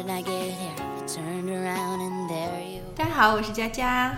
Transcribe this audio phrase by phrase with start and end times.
[3.04, 4.16] 家好，我是佳佳，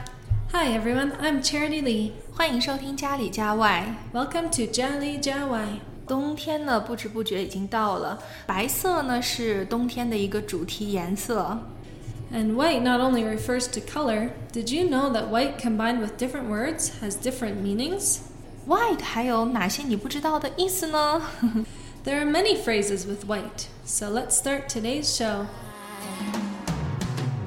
[0.53, 2.13] Hi everyone, I'm Charity Lee.
[2.33, 3.93] 欢迎收听家里家外。
[4.13, 5.81] Welcome to Jia Li Jia Wai.
[6.07, 8.23] 冬天呢，不知不觉已经到了。
[8.47, 11.59] 白色呢是冬天的一个主题颜色。
[12.33, 16.49] And white not only refers to color, did you know that white combined with different
[16.49, 18.19] words has different meanings?
[18.69, 21.21] White 还有哪些你不知道的意思呢？
[22.05, 25.47] There are many phrases with white, so let's start today's show.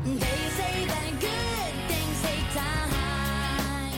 [0.05, 3.94] They say that good things take time.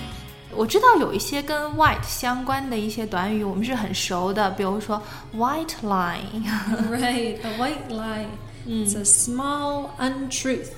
[0.55, 5.01] 我知道有一些跟 white 相关的一些短语，我们是很熟的，比如说
[5.35, 6.19] white lie。
[6.89, 8.27] right, a white lie.
[8.65, 10.69] It's a small untruth.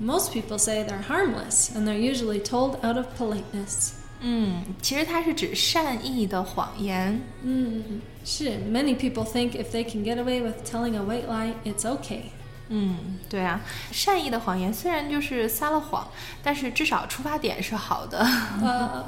[0.00, 3.90] Most people say they're harmless, and they're usually told out of politeness.
[4.22, 7.22] 嗯，其实它是指善意的谎言。
[7.44, 11.52] Mm, shit, many people think if they can get away with telling a white lie,
[11.64, 12.32] it's okay.
[12.69, 16.07] 嗯，对啊，善意的谎言虽然就是撒了谎，
[16.43, 18.19] 但是至少出发点是好的。
[18.23, 19.03] Uh,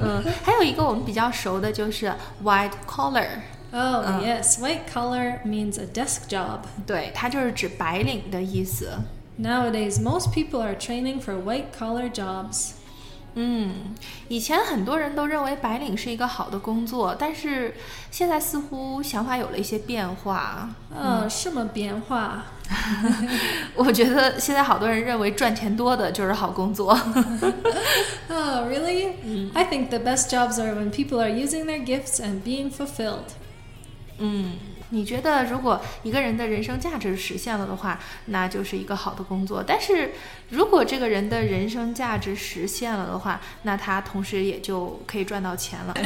[0.00, 6.60] 嗯，还有一个我们比较熟的就是 white collar，oh, yes, white collar means a desk job.
[6.84, 8.90] 对，它就是指白领的意思。
[9.38, 12.72] Nowadays, most people are training for white collar jobs.
[13.36, 13.72] 嗯，
[14.28, 17.74] 以前很多人都认为白领是一个好的工作，但是
[18.10, 20.70] 现在似乎想法有了一些变化。
[20.96, 22.44] Oh, 什么变化？
[23.74, 26.92] 我觉得现在好多人认为赚钱多的就是好工作。
[28.28, 29.14] Oh, really?
[29.52, 33.32] I think the best jobs are when people are using their gifts and being fulfilled.
[34.18, 34.52] 嗯，
[34.90, 39.62] 你觉得如果一个人的人生价值实现了的话，那就是一个好的工作。
[39.66, 40.12] 但是
[40.50, 45.94] 如果这个人的人生价值实现了的话，那他同时也就可以赚到钱了。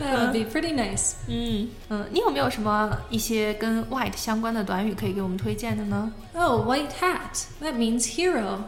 [0.00, 1.14] That would be pretty nice.
[1.26, 7.44] 嗯嗯，你有没有什么一些跟 white 相关的短语可以给我们推荐的呢？Oh, white hat.
[7.62, 8.58] That means hero.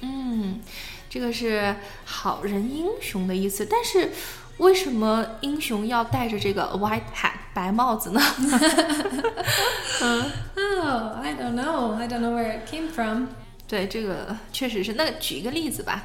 [0.00, 0.60] 嗯，
[1.08, 4.10] 这个是好人英雄的意思，但是
[4.60, 8.20] 为什么英雄要戴着这个 white hat 白帽子呢？
[10.02, 10.22] 嗯
[10.54, 13.28] ，Oh, I don't know, I don't know where it came from.
[13.66, 14.92] 对，这个确实是。
[14.92, 16.04] 那举一个例子吧。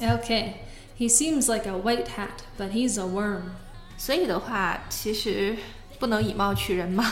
[0.00, 0.54] Okay,
[0.98, 3.42] he seems like a white hat, but he's a worm.
[3.96, 5.56] 所以的话，其实
[6.00, 7.04] 不能以貌取人嘛。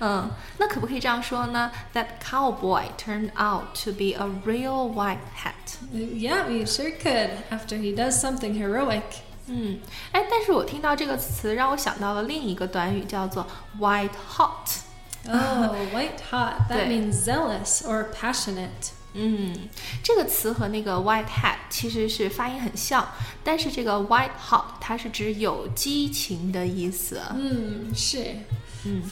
[0.00, 0.28] 嗯，
[0.58, 5.76] 那可不可以这样说呢？That cowboy turned out to be a real white hat.
[5.92, 9.02] Yeah, you sure could after he does something heroic.
[9.47, 9.79] 嗯，
[10.11, 13.45] 哎，但是我听到这个词，让我想到了另一个短语，叫做
[13.79, 14.81] white hot。
[15.27, 16.67] Oh, white hot.
[16.69, 16.87] That 对。
[16.87, 18.91] means zealous or passionate.
[19.13, 19.67] 嗯，
[20.03, 23.07] 这个词和那个 white hat 其实是发音很像，
[23.43, 27.19] 但是这个 white hot 它是指有激情的意思。
[27.33, 28.35] Hmm, sure.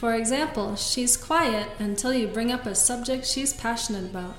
[0.00, 4.36] For example, she's quiet until you bring up a subject she's passionate about.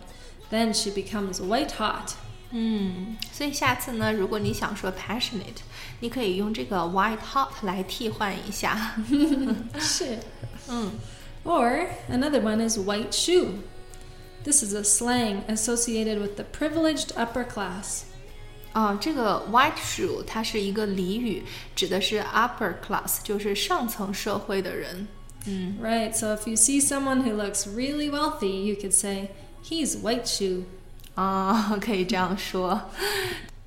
[0.50, 2.14] Then she becomes white hot.
[2.52, 5.62] 嗯，所以下次呢，如果你想说 passionate，
[6.00, 8.96] 你可以用这个 white hot 来替换一下。
[9.78, 10.18] Sure.
[10.68, 10.92] 嗯
[11.44, 13.60] Or another one is white shoe.
[14.44, 18.04] This is a slang associated with the privileged upper class.
[18.74, 21.44] 啊，这个 white shoe 它是一个俚语，
[21.76, 25.08] 指的是 upper class，就是上层社会的人。
[25.82, 29.30] Right, so if you see someone who looks really wealthy, you could say,
[29.64, 30.66] he's white shoe.
[31.15, 32.81] 啊，可以这样说。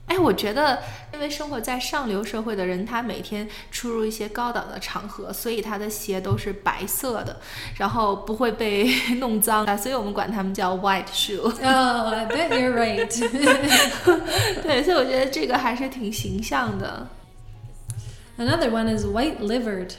[0.08, 0.81] 哎，我觉得，
[1.13, 7.41] 因为生活在上流社会的人，他每天出入一些高档的场合，所以他的鞋都是白色的，
[7.78, 11.41] 然后不会被 弄脏啊，所以我们管他们叫 white shoe。
[11.41, 13.06] Oh, I bet you're right.
[14.63, 17.09] 对，所以我觉得这个还是挺形象的。
[18.38, 19.91] Another one is white livered.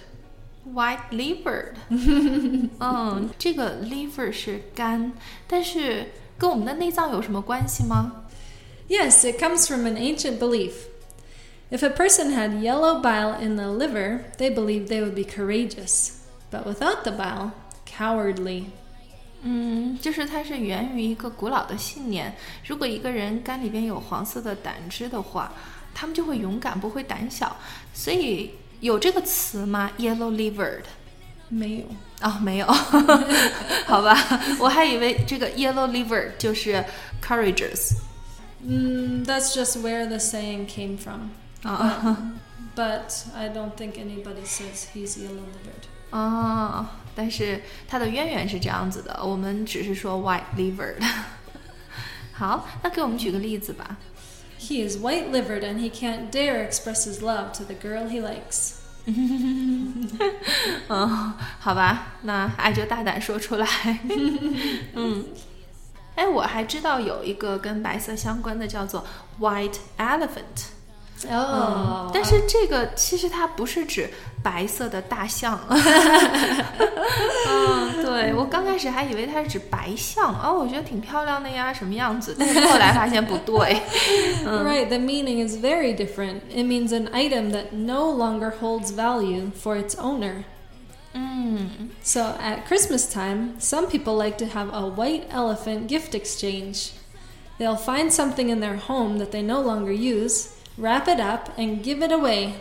[0.73, 1.73] White livered，
[2.81, 5.13] 嗯，这个 liver 是肝，
[5.47, 8.26] 但是跟我们的内脏有什么关系吗？
[8.88, 10.74] Yes, it comes from an ancient belief.
[11.72, 16.12] If a person had yellow bile in the liver, they believed they would be courageous.
[16.52, 17.52] But without the bile,
[17.86, 18.66] cowardly.
[19.42, 22.32] 嗯，就是它是源于一个古老的信念，
[22.66, 25.52] 如果一个人肝里边有黄色的胆汁的话，
[25.96, 27.56] 他们就会勇敢，不会胆小。
[27.94, 28.52] 所以
[28.82, 29.92] 有这个词吗？
[29.98, 30.84] Yellow livered？
[31.50, 31.86] 没有。
[32.22, 32.66] 哦，没有，
[33.86, 34.16] 好吧，
[34.60, 36.84] 我还以为这个 yellow liver 就是
[37.22, 37.98] courageous。
[38.66, 41.32] Mm, that's just where the saying came from.
[41.64, 42.32] 啊
[42.76, 45.88] But I don't think anybody says he's yellow livered.
[46.12, 51.04] 哦，但是它的渊源是这样子的，我们只是说 white livered。
[52.32, 53.98] 好，那给我们举个例子吧。
[54.60, 58.22] He is white livered and he can't dare express his love to the girl he
[58.22, 58.76] likes.
[60.89, 63.67] 嗯，好吧，那爱就大胆说出来。
[64.95, 65.25] 嗯，
[66.15, 69.05] 哎，我还知道有一个跟白色相关的，叫做
[69.41, 70.78] white elephant。
[71.30, 74.10] 哦嗯，但是这个其实它不是指
[74.44, 75.58] 白色的大象。
[77.48, 82.36] 嗯，对我刚开始还以为它是指白象，哦，我觉得挺漂亮的呀，什么样子？
[82.38, 83.82] 但是后来发现不对。
[84.44, 86.42] Right, the meaning is very different.
[86.50, 90.44] It means an item that no longer holds value for its owner.
[91.14, 96.92] 嗯 So at Christmas time, some people like to have a white elephant gift exchange.
[97.60, 100.48] They'll find something in their home that they no longer use,
[100.78, 102.54] wrap it up, and give it away.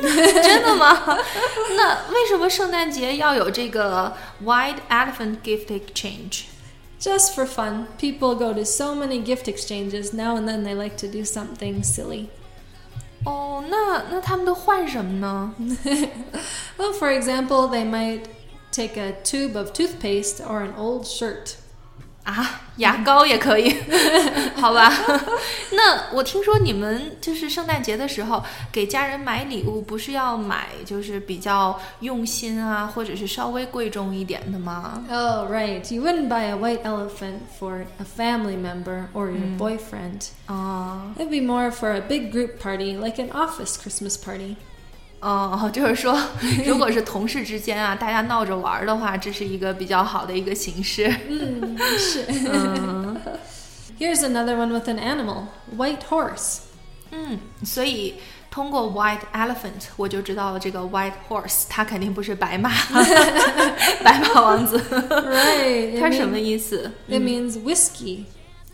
[0.00, 1.18] 真的吗？
[1.76, 6.44] 那为什么圣诞节要有这个 White Elephant Gift Exchange？
[6.98, 10.14] Just for fun, people go to so many gift exchanges.
[10.14, 12.28] Now and then they like to do something silly.
[13.24, 15.54] 哦，那那他们都换什么呢？
[16.78, 18.22] Well, for example, they might
[18.72, 21.56] take a tube of toothpaste or an old shirt.
[22.31, 23.75] 啊，牙膏也可以，
[24.55, 24.89] 好吧？
[25.73, 28.41] 那我听说你们就是圣诞节的时候
[28.71, 35.93] 给家人买礼物，不是要买就是比较用心啊，或者是稍微贵重一点的吗？Oh, right.
[35.93, 40.29] You wouldn't buy a white elephant for a family member or your boyfriend.
[40.47, 44.55] 哦 It'd be more for a big group party, like an office Christmas party.
[45.21, 46.19] 哦，就是说，
[46.65, 51.07] 如果是同事之间啊，大家闹着玩儿的话，这是一个比较好的一个形式。
[51.29, 52.25] 嗯是
[53.99, 55.43] Here's another one with an animal
[55.77, 56.61] white horse.
[57.11, 58.15] 嗯，所以
[58.49, 62.71] 通过 white elephant，我就知道了这个 white horse，它肯定不是白马，
[64.03, 64.79] 白马王子。
[64.79, 65.99] Right.
[65.99, 68.23] 它什么意思？it means whiskey.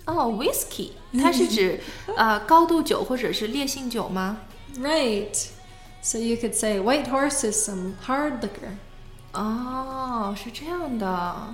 [0.06, 0.92] 哦，whiskey，
[1.22, 1.82] 它是指
[2.16, 4.38] 呃高度酒或者是烈性酒吗
[4.80, 5.48] ？Right.
[6.08, 8.78] So you could say white horse is some hard liquor.
[9.34, 11.54] 哦，是这样的。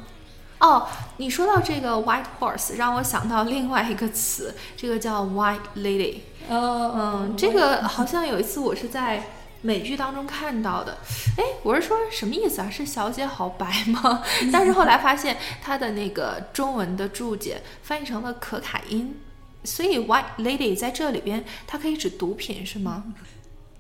[0.60, 6.20] 哦，你说到这个 white horse，让我想到另外一个词，这个叫 white lady。
[6.48, 9.24] Oh, 嗯，这个好像有一次我是在
[9.64, 11.00] 美剧当中看到的。
[11.36, 12.70] 哎，我是说什么意思啊？
[12.70, 14.22] 是小姐好白吗？
[14.52, 19.16] 但是后来发现它的那个中文的注解翻译成了可卡因，
[19.64, 23.04] 所以 white lady 在这里边它可以指毒品是吗？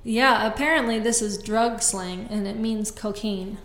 [0.04, 3.58] Yeah, apparently this is drug slang and it means cocaine.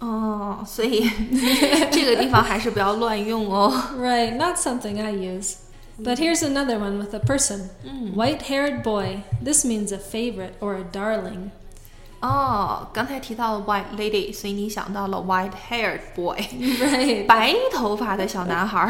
[0.00, 1.10] 哦， 所以
[1.90, 3.72] 这个地方还是不要乱用哦。
[3.96, 5.56] Right, not something I use.
[6.00, 7.70] But here's another one with a person.
[8.14, 9.24] White haired boy.
[9.42, 11.50] This means a favorite or a darling.
[12.23, 16.37] 哦，刚才提到了 white lady，所以你想到了 white haired boy，
[17.27, 18.89] 白头发的小男孩儿。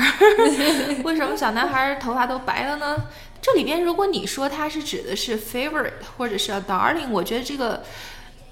[1.03, 2.95] 为什么小男孩儿头发都白了呢？
[3.41, 7.81] 这里边如果你说它是指的是 favorite 或者是 a darling，我觉得这个，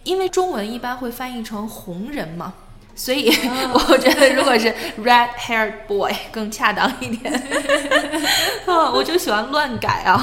[0.03, 2.51] 因为中文一般会翻译成红人嘛。
[2.95, 3.31] 所以
[3.73, 4.73] 我觉得，如果是
[5.03, 7.31] red haired boy 更恰当一点。
[8.65, 10.17] 啊， 我就喜欢乱改啊。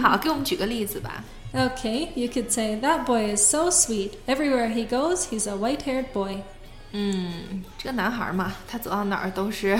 [0.00, 1.24] 好，给我们举个例子吧。
[1.53, 4.17] Okay, you could say, That boy is so sweet.
[4.27, 6.43] Everywhere he goes, he's a white haired boy.
[6.91, 9.77] 嗯，这个男孩嘛，他走到哪儿都是，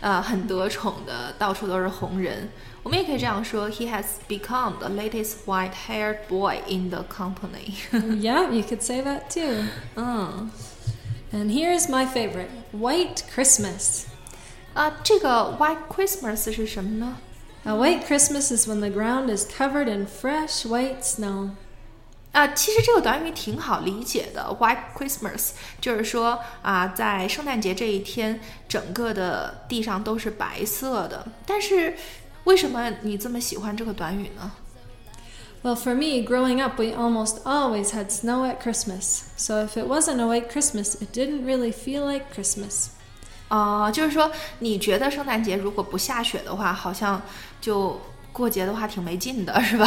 [0.00, 2.50] 呃，很得宠的，到处都是红人。
[2.82, 7.74] 我们也可以这样说，He has become the latest white-haired boy in the company 。
[8.20, 9.64] yeah, you could say that too.
[9.96, 10.50] 嗯，
[11.32, 14.04] And here's my favorite White Christmas.
[14.74, 17.16] 啊，这个 White Christmas 是什么呢？
[17.64, 21.50] A white Christmas is when the ground is covered in fresh white snow.
[22.32, 24.42] 啊，其实这个短语挺好理解的。
[24.60, 31.26] White Christmas 就是说啊，在圣诞节这一天，整个的地上都是白色的。
[31.46, 31.94] 但是，
[32.44, 34.52] 为什么你这么喜欢这个短语呢？
[35.62, 39.22] Well, for me, growing up, we almost always had snow at Christmas.
[39.36, 42.90] So if it wasn't a white Christmas, it didn't really feel like Christmas.
[43.51, 47.21] 啊、就是说，你觉得圣诞节如果不下雪的话，好像
[47.59, 47.99] 就
[48.31, 49.85] 过节的话挺没劲的，是吧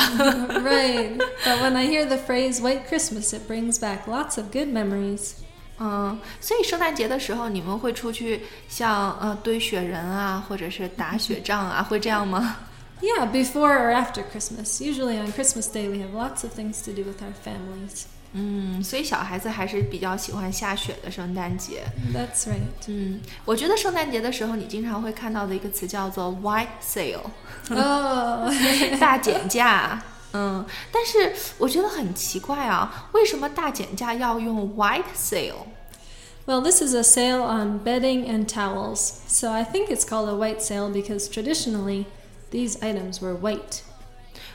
[0.60, 1.16] ？right.
[1.46, 5.32] But when I hear the phrase white Christmas, it brings back lots of good memories.
[5.78, 12.56] 嗯，所以圣诞节的时候，你们会出去像呃堆雪人啊，或者是打雪仗啊，会这样吗
[13.00, 14.80] ？Yeah, before or after Christmas.
[14.82, 18.04] Usually on Christmas Day, we have lots of things to do with our families.
[18.33, 21.83] 嗯，所以小孩子还是比较喜欢下雪的圣诞节。
[22.13, 22.59] That's right.
[22.87, 27.23] 嗯，我觉得圣诞节的时候，你经常会看到的一个词叫做 white sale，
[27.69, 30.03] oh, 大减价。
[30.31, 35.65] 嗯，但是我觉得很奇怪啊，为什么大减价要用 white sale？
[36.45, 39.21] well, this is a sale on bedding and towels.
[39.27, 42.05] So I think it's called a white sale because traditionally
[42.51, 43.81] these items were white.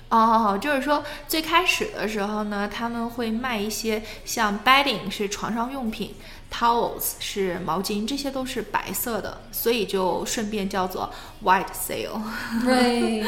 [0.10, 6.16] 哦，就是说最开始的时候呢，他们会卖一些像 bedding 是床上用品
[6.52, 11.12] ，towels 是毛巾，这些都是白色的，所以就顺便叫做
[11.44, 12.20] white sale。
[12.66, 13.24] Right.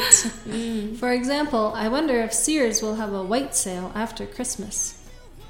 [0.46, 4.94] 嗯 For example, I wonder if Sears will have a white sale after Christmas.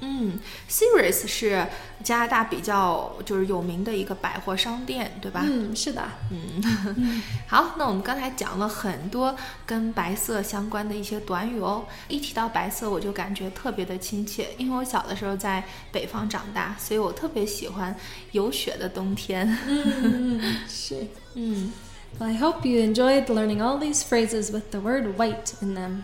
[0.05, 0.37] 嗯
[0.69, 1.65] ，Sears 是
[2.03, 5.45] 加拿大比较就是有名的一个百货商店，对吧？
[5.47, 6.03] 嗯，是的。
[6.29, 9.33] 嗯，好，那我们刚才讲了很多
[9.65, 11.85] 跟白色相关的一些短语哦。
[12.09, 17.95] 一提到白色，我就感觉特别的亲切，因为我小的时候在北方长大，所以我特别喜欢
[18.33, 19.47] 有雪的冬天。
[19.67, 21.07] 嗯，是。
[21.35, 21.71] 嗯
[22.19, 26.03] ，Well, I hope you enjoyed learning all these phrases with the word white in them,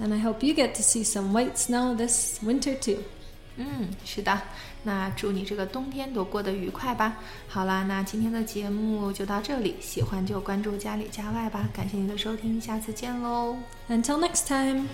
[0.00, 3.04] and I hope you get to see some white snow this winter too.
[3.56, 4.40] 嗯，是的。
[4.82, 7.16] 那祝你这个冬天都过得愉快吧。
[7.48, 11.68] 好啦，那今天的节目就到这里，喜欢就关注家里家外吧。
[11.72, 13.56] 感谢您的收听，下次见喽。
[13.88, 14.86] Until next time.